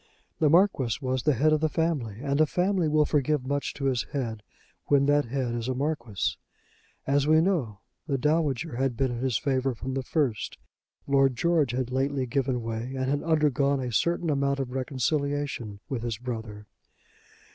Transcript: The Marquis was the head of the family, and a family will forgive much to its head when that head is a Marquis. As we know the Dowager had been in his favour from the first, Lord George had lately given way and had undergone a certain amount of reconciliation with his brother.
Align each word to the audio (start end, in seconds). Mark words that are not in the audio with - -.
The 0.39 0.49
Marquis 0.49 0.97
was 0.99 1.21
the 1.21 1.35
head 1.35 1.53
of 1.53 1.59
the 1.61 1.69
family, 1.69 2.21
and 2.21 2.41
a 2.41 2.47
family 2.47 2.87
will 2.87 3.05
forgive 3.05 3.45
much 3.45 3.71
to 3.75 3.85
its 3.85 4.01
head 4.13 4.41
when 4.87 5.05
that 5.05 5.25
head 5.25 5.53
is 5.53 5.67
a 5.67 5.75
Marquis. 5.75 6.37
As 7.05 7.27
we 7.27 7.39
know 7.39 7.81
the 8.07 8.17
Dowager 8.17 8.77
had 8.77 8.97
been 8.97 9.11
in 9.11 9.19
his 9.19 9.37
favour 9.37 9.75
from 9.75 9.93
the 9.93 10.01
first, 10.01 10.57
Lord 11.05 11.35
George 11.35 11.73
had 11.73 11.91
lately 11.91 12.25
given 12.25 12.63
way 12.63 12.95
and 12.97 13.11
had 13.11 13.21
undergone 13.21 13.79
a 13.79 13.91
certain 13.93 14.31
amount 14.31 14.59
of 14.59 14.71
reconciliation 14.71 15.81
with 15.87 16.01
his 16.01 16.17
brother. 16.17 16.65